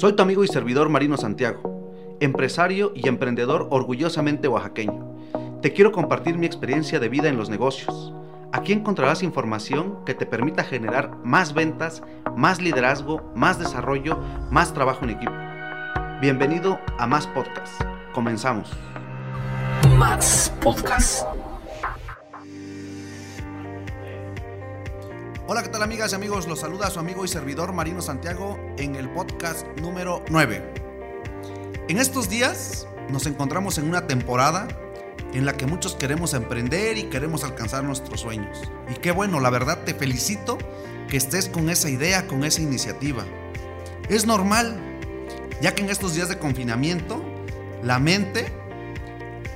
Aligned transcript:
Soy 0.00 0.14
tu 0.14 0.22
amigo 0.22 0.42
y 0.42 0.48
servidor 0.48 0.88
Marino 0.88 1.18
Santiago, 1.18 2.16
empresario 2.20 2.90
y 2.94 3.06
emprendedor 3.06 3.68
orgullosamente 3.68 4.48
oaxaqueño. 4.48 5.14
Te 5.60 5.74
quiero 5.74 5.92
compartir 5.92 6.38
mi 6.38 6.46
experiencia 6.46 6.98
de 6.98 7.10
vida 7.10 7.28
en 7.28 7.36
los 7.36 7.50
negocios. 7.50 8.10
Aquí 8.50 8.72
encontrarás 8.72 9.22
información 9.22 10.02
que 10.06 10.14
te 10.14 10.24
permita 10.24 10.64
generar 10.64 11.18
más 11.22 11.52
ventas, 11.52 12.02
más 12.34 12.62
liderazgo, 12.62 13.30
más 13.36 13.58
desarrollo, 13.58 14.18
más 14.50 14.72
trabajo 14.72 15.04
en 15.04 15.10
equipo. 15.10 15.34
Bienvenido 16.22 16.80
a 16.96 17.06
Más 17.06 17.26
Podcast. 17.26 17.82
Comenzamos. 18.14 18.70
Más 19.98 20.50
Podcast. 20.62 21.26
Hola, 25.52 25.64
¿qué 25.64 25.68
tal 25.68 25.82
amigas 25.82 26.12
y 26.12 26.14
amigos? 26.14 26.46
Los 26.46 26.60
saluda 26.60 26.88
su 26.90 27.00
amigo 27.00 27.24
y 27.24 27.28
servidor 27.28 27.72
Marino 27.72 28.00
Santiago 28.00 28.56
en 28.78 28.94
el 28.94 29.10
podcast 29.10 29.66
número 29.80 30.22
9. 30.28 30.62
En 31.88 31.98
estos 31.98 32.28
días 32.28 32.86
nos 33.08 33.26
encontramos 33.26 33.76
en 33.76 33.88
una 33.88 34.06
temporada 34.06 34.68
en 35.34 35.44
la 35.44 35.56
que 35.56 35.66
muchos 35.66 35.96
queremos 35.96 36.34
emprender 36.34 36.98
y 36.98 37.10
queremos 37.10 37.42
alcanzar 37.42 37.82
nuestros 37.82 38.20
sueños. 38.20 38.62
Y 38.94 39.00
qué 39.00 39.10
bueno, 39.10 39.40
la 39.40 39.50
verdad 39.50 39.82
te 39.82 39.92
felicito 39.92 40.56
que 41.08 41.16
estés 41.16 41.48
con 41.48 41.68
esa 41.68 41.90
idea, 41.90 42.28
con 42.28 42.44
esa 42.44 42.62
iniciativa. 42.62 43.24
Es 44.08 44.26
normal, 44.26 44.80
ya 45.60 45.74
que 45.74 45.82
en 45.82 45.90
estos 45.90 46.14
días 46.14 46.28
de 46.28 46.38
confinamiento, 46.38 47.24
la 47.82 47.98
mente, 47.98 48.52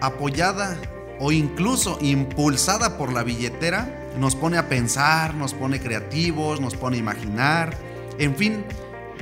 apoyada 0.00 0.78
o 1.20 1.30
incluso 1.30 1.98
impulsada 2.00 2.96
por 2.96 3.12
la 3.12 3.22
billetera, 3.22 4.08
nos 4.18 4.34
pone 4.34 4.56
a 4.56 4.68
pensar, 4.68 5.34
nos 5.34 5.54
pone 5.54 5.78
creativos, 5.78 6.60
nos 6.60 6.74
pone 6.74 6.96
a 6.96 7.00
imaginar, 7.00 7.76
en 8.18 8.34
fin, 8.34 8.64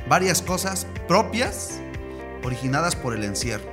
varias 0.08 0.40
cosas 0.40 0.86
propias 1.06 1.80
originadas 2.44 2.96
por 2.96 3.14
el 3.14 3.24
encierro. 3.24 3.64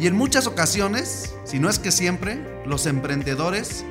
Y 0.00 0.06
en 0.06 0.16
muchas 0.16 0.46
ocasiones, 0.46 1.34
si 1.44 1.58
no 1.60 1.68
es 1.68 1.78
que 1.78 1.92
siempre, 1.92 2.42
los 2.66 2.86
emprendedores 2.86 3.84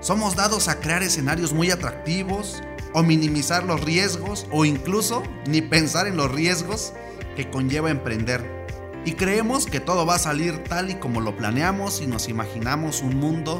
somos 0.00 0.36
dados 0.36 0.68
a 0.68 0.78
crear 0.78 1.02
escenarios 1.02 1.52
muy 1.52 1.70
atractivos 1.70 2.62
o 2.92 3.02
minimizar 3.02 3.64
los 3.64 3.80
riesgos 3.82 4.46
o 4.52 4.64
incluso 4.64 5.22
ni 5.46 5.62
pensar 5.62 6.06
en 6.06 6.16
los 6.16 6.30
riesgos 6.30 6.92
que 7.34 7.50
conlleva 7.50 7.90
emprender. 7.90 8.57
Y 9.04 9.12
creemos 9.12 9.66
que 9.66 9.80
todo 9.80 10.04
va 10.04 10.16
a 10.16 10.18
salir 10.18 10.64
tal 10.64 10.90
y 10.90 10.94
como 10.96 11.20
lo 11.20 11.36
planeamos 11.36 12.00
y 12.00 12.06
nos 12.06 12.28
imaginamos 12.28 13.02
un 13.02 13.16
mundo 13.16 13.58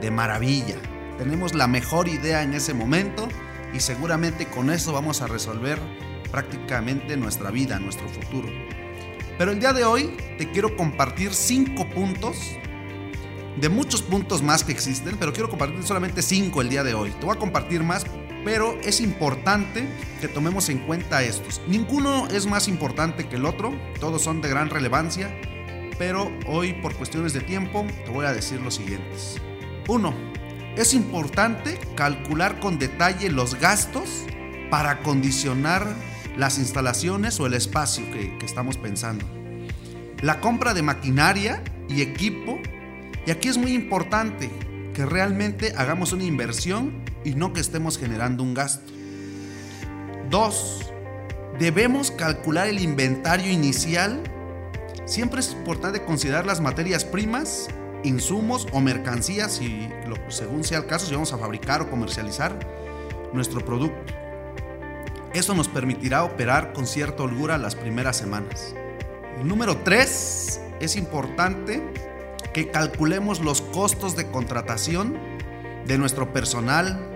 de 0.00 0.10
maravilla, 0.10 0.76
tenemos 1.16 1.54
la 1.54 1.66
mejor 1.68 2.08
idea 2.08 2.42
en 2.42 2.54
ese 2.54 2.74
momento 2.74 3.28
y 3.72 3.80
seguramente 3.80 4.46
con 4.46 4.70
eso 4.70 4.92
vamos 4.92 5.22
a 5.22 5.26
resolver 5.26 5.78
prácticamente 6.30 7.16
nuestra 7.16 7.50
vida, 7.50 7.78
nuestro 7.78 8.08
futuro. 8.08 8.48
Pero 9.38 9.52
el 9.52 9.60
día 9.60 9.72
de 9.72 9.84
hoy 9.84 10.16
te 10.38 10.50
quiero 10.50 10.76
compartir 10.76 11.32
cinco 11.32 11.88
puntos, 11.88 12.36
de 13.60 13.68
muchos 13.68 14.02
puntos 14.02 14.42
más 14.42 14.64
que 14.64 14.72
existen, 14.72 15.16
pero 15.18 15.32
quiero 15.32 15.48
compartir 15.48 15.82
solamente 15.84 16.22
cinco 16.22 16.60
el 16.60 16.68
día 16.68 16.82
de 16.82 16.94
hoy. 16.94 17.10
Te 17.10 17.26
voy 17.26 17.36
a 17.36 17.38
compartir 17.38 17.82
más, 17.82 18.04
pero 18.44 18.78
es 18.82 19.00
importante 19.00 19.86
que 20.20 20.28
tomemos 20.28 20.68
en 20.68 20.78
cuenta 20.80 21.22
estos. 21.22 21.60
Ninguno 21.66 22.28
es 22.28 22.46
más 22.46 22.68
importante 22.68 23.28
que 23.28 23.36
el 23.36 23.46
otro, 23.46 23.72
todos 24.00 24.22
son 24.22 24.40
de 24.40 24.48
gran 24.48 24.70
relevancia, 24.70 25.34
pero 25.98 26.30
hoy 26.46 26.74
por 26.74 26.94
cuestiones 26.94 27.32
de 27.32 27.40
tiempo 27.40 27.86
te 28.04 28.10
voy 28.10 28.26
a 28.26 28.32
decir 28.32 28.60
los 28.60 28.74
siguientes. 28.74 29.40
1 29.88 30.34
es 30.76 30.92
importante 30.92 31.78
calcular 31.94 32.58
con 32.58 32.80
detalle 32.80 33.30
los 33.30 33.60
gastos 33.60 34.24
para 34.70 34.90
acondicionar 34.90 35.86
las 36.36 36.58
instalaciones 36.58 37.38
o 37.38 37.46
el 37.46 37.54
espacio 37.54 38.04
que, 38.10 38.36
estamos 38.44 38.76
pensando. 38.76 39.24
La 40.20 40.40
compra 40.40 40.74
de 40.74 40.82
maquinaria 40.82 41.62
y 41.88 42.02
equipo. 42.02 42.58
Y 43.24 43.30
aquí 43.30 43.48
es 43.48 43.56
muy 43.56 43.72
importante 43.72 44.50
que 44.94 45.06
realmente 45.06 45.74
hagamos 45.76 46.12
una 46.12 46.24
inversión 46.24 47.03
y 47.24 47.34
no 47.34 47.52
que 47.52 47.60
estemos 47.60 47.98
generando 47.98 48.42
un 48.42 48.54
gasto. 48.54 48.92
Dos, 50.30 50.92
debemos 51.58 52.10
calcular 52.10 52.68
el 52.68 52.80
inventario 52.80 53.50
inicial. 53.50 54.22
Siempre 55.06 55.40
es 55.40 55.52
importante 55.52 56.04
considerar 56.04 56.46
las 56.46 56.60
materias 56.60 57.04
primas 57.04 57.68
insumos 58.04 58.68
o 58.72 58.80
mercancías, 58.80 59.60
y 59.60 59.88
según 60.28 60.62
sea 60.62 60.78
el 60.78 60.86
caso, 60.86 61.06
si 61.06 61.14
vamos 61.14 61.32
a 61.32 61.38
fabricar 61.38 61.82
o 61.82 61.90
comercializar 61.90 62.58
nuestro 63.32 63.64
producto. 63.64 64.12
Eso 65.32 65.54
nos 65.54 65.68
permitirá 65.68 66.22
operar 66.22 66.72
con 66.72 66.86
cierta 66.86 67.24
holgura 67.24 67.58
las 67.58 67.74
primeras 67.74 68.16
semanas. 68.16 68.74
Número 69.42 69.78
3 69.78 70.60
es 70.80 70.96
importante 70.96 71.82
que 72.52 72.70
calculemos 72.70 73.40
los 73.40 73.60
costos 73.60 74.14
de 74.14 74.30
contratación 74.30 75.18
de 75.86 75.98
nuestro 75.98 76.32
personal, 76.32 77.13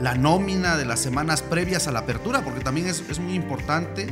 la 0.00 0.14
nómina 0.14 0.76
de 0.76 0.84
las 0.84 1.00
semanas 1.00 1.42
previas 1.42 1.86
a 1.86 1.92
la 1.92 2.00
apertura, 2.00 2.42
porque 2.42 2.60
también 2.60 2.86
es, 2.86 3.04
es 3.08 3.18
muy 3.18 3.34
importante 3.34 4.06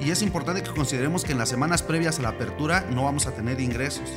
y 0.00 0.10
es 0.10 0.22
importante 0.22 0.62
que 0.62 0.70
consideremos 0.70 1.24
que 1.24 1.32
en 1.32 1.38
las 1.38 1.48
semanas 1.48 1.82
previas 1.82 2.18
a 2.18 2.22
la 2.22 2.30
apertura 2.30 2.86
no 2.90 3.04
vamos 3.04 3.26
a 3.26 3.32
tener 3.32 3.60
ingresos. 3.60 4.10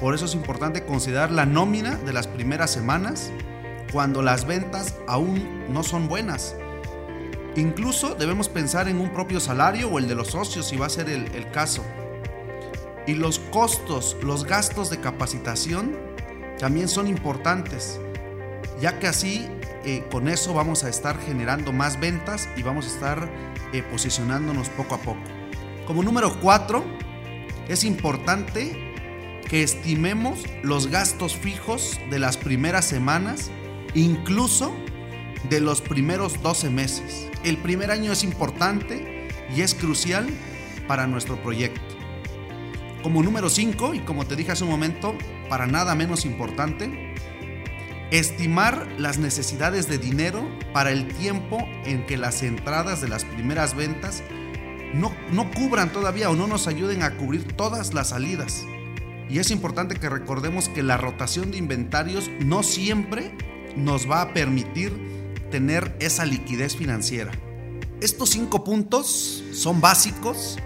Por 0.00 0.14
eso 0.14 0.24
es 0.24 0.34
importante 0.34 0.84
considerar 0.84 1.30
la 1.30 1.44
nómina 1.44 1.96
de 1.96 2.12
las 2.12 2.26
primeras 2.26 2.70
semanas 2.70 3.30
cuando 3.92 4.22
las 4.22 4.46
ventas 4.46 4.94
aún 5.06 5.66
no 5.72 5.82
son 5.82 6.08
buenas. 6.08 6.54
Incluso 7.56 8.14
debemos 8.14 8.48
pensar 8.48 8.88
en 8.88 9.00
un 9.00 9.12
propio 9.12 9.40
salario 9.40 9.88
o 9.88 9.98
el 9.98 10.08
de 10.08 10.14
los 10.14 10.28
socios 10.28 10.68
si 10.68 10.76
va 10.76 10.86
a 10.86 10.90
ser 10.90 11.10
el, 11.10 11.50
caso. 11.50 11.84
Y 13.06 13.14
los 13.14 13.38
costos, 13.38 14.16
los 14.22 14.44
gastos 14.44 14.88
de 14.88 15.00
capacitación 15.00 15.96
también 16.58 16.88
son 16.88 17.08
importantes, 17.08 18.00
ya 18.80 18.98
que 18.98 19.06
así 19.06 19.46
eh, 19.84 20.04
con 20.10 20.28
eso 20.28 20.54
vamos 20.54 20.84
a 20.84 20.88
estar 20.88 21.18
generando 21.20 21.72
más 21.72 22.00
ventas 22.00 22.48
y 22.56 22.62
vamos 22.62 22.86
a 22.86 22.88
estar 22.88 23.30
eh, 23.72 23.82
posicionándonos 23.82 24.68
poco 24.70 24.94
a 24.94 24.98
poco. 24.98 25.20
Como 25.86 26.02
número 26.02 26.38
4, 26.40 26.84
es 27.68 27.84
importante 27.84 28.90
que 29.48 29.62
estimemos 29.62 30.44
los 30.62 30.88
gastos 30.88 31.36
fijos 31.36 31.98
de 32.10 32.18
las 32.18 32.36
primeras 32.36 32.84
semanas, 32.84 33.50
incluso 33.94 34.72
de 35.48 35.60
los 35.60 35.80
primeros 35.80 36.40
12 36.42 36.70
meses. 36.70 37.28
El 37.42 37.56
primer 37.56 37.90
año 37.90 38.12
es 38.12 38.22
importante 38.22 39.28
y 39.54 39.62
es 39.62 39.74
crucial 39.74 40.28
para 40.86 41.06
nuestro 41.06 41.42
proyecto. 41.42 41.80
Como 43.02 43.22
número 43.22 43.48
5, 43.48 43.94
y 43.94 44.00
como 44.00 44.26
te 44.26 44.36
dije 44.36 44.52
hace 44.52 44.64
un 44.64 44.70
momento, 44.70 45.16
para 45.48 45.66
nada 45.66 45.94
menos 45.94 46.24
importante, 46.26 47.14
estimar 48.10 48.88
las 48.98 49.18
necesidades 49.18 49.88
de 49.88 49.98
dinero 49.98 50.48
para 50.72 50.90
el 50.90 51.06
tiempo 51.08 51.58
en 51.84 52.06
que 52.06 52.16
las 52.16 52.42
entradas 52.42 53.00
de 53.00 53.08
las 53.08 53.24
primeras 53.24 53.76
ventas 53.76 54.22
no, 54.94 55.12
no 55.30 55.50
cubran 55.52 55.92
todavía 55.92 56.30
o 56.30 56.34
no 56.34 56.46
nos 56.46 56.66
ayuden 56.66 57.02
a 57.02 57.16
cubrir 57.16 57.52
todas 57.52 57.94
las 57.94 58.08
salidas. 58.08 58.64
Y 59.28 59.38
es 59.38 59.52
importante 59.52 59.94
que 59.94 60.08
recordemos 60.08 60.68
que 60.68 60.82
la 60.82 60.96
rotación 60.96 61.52
de 61.52 61.58
inventarios 61.58 62.30
no 62.40 62.64
siempre 62.64 63.30
nos 63.76 64.10
va 64.10 64.22
a 64.22 64.32
permitir 64.32 64.92
tener 65.50 65.96
esa 66.00 66.24
liquidez 66.24 66.74
financiera. 66.76 67.30
Estos 68.00 68.30
cinco 68.30 68.64
puntos 68.64 69.44
son 69.52 69.80
básicos, 69.80 70.58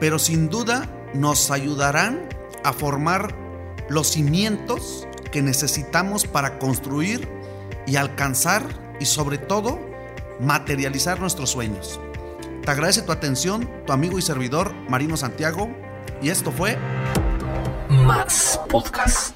pero 0.00 0.18
sin 0.18 0.48
duda 0.48 0.88
nos 1.12 1.50
ayudarán 1.50 2.28
a 2.64 2.72
formar 2.72 3.34
los 3.90 4.08
cimientos 4.08 5.07
que 5.30 5.42
necesitamos 5.42 6.26
para 6.26 6.58
construir 6.58 7.28
y 7.86 7.96
alcanzar 7.96 8.62
y 9.00 9.06
sobre 9.06 9.38
todo 9.38 9.78
materializar 10.40 11.20
nuestros 11.20 11.50
sueños. 11.50 12.00
Te 12.64 12.70
agradece 12.70 13.02
tu 13.02 13.12
atención, 13.12 13.68
tu 13.86 13.92
amigo 13.92 14.18
y 14.18 14.22
servidor 14.22 14.74
Marino 14.88 15.16
Santiago, 15.16 15.70
y 16.20 16.30
esto 16.30 16.52
fue 16.52 16.76
Max 17.88 18.60
Podcast. 18.68 19.34